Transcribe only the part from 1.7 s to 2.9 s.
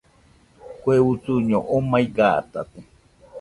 omai gatate